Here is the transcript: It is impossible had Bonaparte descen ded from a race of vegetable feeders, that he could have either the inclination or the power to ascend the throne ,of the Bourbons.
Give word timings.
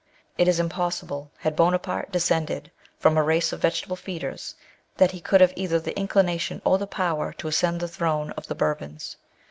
It 0.35 0.47
is 0.47 0.59
impossible 0.59 1.29
had 1.37 1.55
Bonaparte 1.55 2.11
descen 2.11 2.47
ded 2.47 2.71
from 2.97 3.17
a 3.17 3.21
race 3.21 3.53
of 3.53 3.61
vegetable 3.61 3.95
feeders, 3.95 4.55
that 4.97 5.11
he 5.11 5.21
could 5.21 5.41
have 5.41 5.53
either 5.55 5.79
the 5.79 5.95
inclination 5.95 6.59
or 6.65 6.79
the 6.79 6.87
power 6.87 7.33
to 7.33 7.47
ascend 7.47 7.79
the 7.81 7.87
throne 7.87 8.31
,of 8.31 8.47
the 8.47 8.55
Bourbons. 8.55 9.17